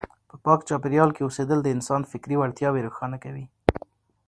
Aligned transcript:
په 0.29 0.35
پاک 0.45 0.59
چاپیریال 0.69 1.09
کې 1.15 1.25
اوسېدل 1.25 1.59
د 1.63 1.67
انسان 1.75 2.01
فکري 2.11 2.35
وړتیاوې 2.37 2.85
روښانه 2.87 3.17
کوي. 3.23 3.45